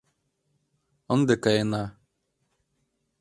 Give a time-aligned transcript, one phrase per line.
[1.15, 1.83] Ынде каена.